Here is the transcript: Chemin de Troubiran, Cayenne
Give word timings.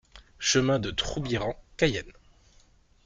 Chemin 0.39 0.79
de 0.79 0.89
Troubiran, 0.89 1.53
Cayenne 1.77 2.11